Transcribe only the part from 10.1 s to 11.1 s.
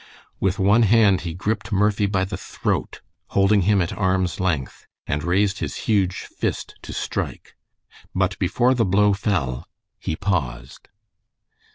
paused.